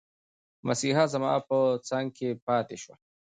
[0.67, 1.57] مسیحا زما په
[1.89, 2.93] څنګ کې پاتي شو.